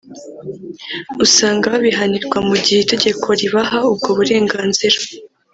usanga 1.25 1.63
babihanirwa 1.73 2.37
mu 2.47 2.55
gihe 2.63 2.79
itegeko 2.85 3.27
ribaha 3.39 3.77
ubwo 3.91 4.09
burenganzira 4.17 4.97